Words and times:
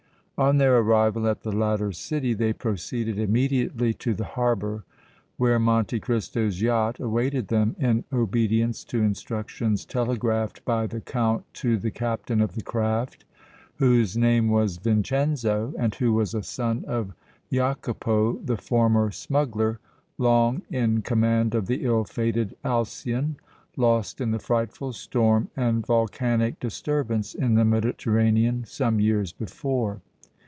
On 0.37 0.57
their 0.57 0.79
arrival 0.79 1.27
at 1.27 1.41
the 1.43 1.51
latter 1.51 1.91
city 1.91 2.33
they 2.33 2.51
proceeded 2.51 3.19
immediately 3.19 3.93
to 3.93 4.15
the 4.15 4.23
harbor, 4.25 4.83
where 5.37 5.59
Monte 5.59 5.99
Cristo's 5.99 6.61
yacht 6.61 6.99
awaited 6.99 7.49
them 7.49 7.75
in 7.77 8.05
obedience 8.11 8.83
to 8.85 9.03
instructions 9.03 9.85
telegraphed 9.85 10.65
by 10.65 10.87
the 10.87 10.99
Count 10.99 11.43
to 11.53 11.77
the 11.77 11.91
Captain 11.91 12.41
of 12.41 12.55
the 12.55 12.63
craft, 12.63 13.23
whose 13.75 14.17
name 14.17 14.49
was 14.49 14.77
Vincenzo, 14.77 15.75
and 15.77 15.93
who 15.93 16.11
was 16.11 16.33
a 16.33 16.41
son 16.41 16.83
of 16.87 17.13
Jacopo, 17.51 18.39
the 18.43 18.57
former 18.57 19.11
smuggler, 19.11 19.79
long 20.17 20.63
in 20.71 21.03
command 21.03 21.53
of 21.53 21.67
the 21.67 21.85
ill 21.85 22.03
fated 22.03 22.55
Alcyon, 22.65 23.35
lost 23.77 24.19
in 24.19 24.31
the 24.31 24.39
frightful 24.39 24.91
storm 24.91 25.51
and 25.55 25.85
volcanic 25.85 26.59
disturbance 26.59 27.35
in 27.35 27.53
the 27.53 27.65
Mediterranean 27.65 28.63
some 28.65 28.99
years 28.99 29.31
before. 29.31 30.01